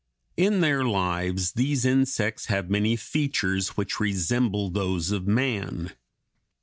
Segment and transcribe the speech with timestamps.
[0.35, 5.93] In their lives these insects have many features which resemble those of man.